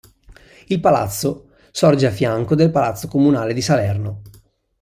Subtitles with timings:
[0.69, 4.23] Il palazzo sorge a fianco del Palazzo comunale di Salerno.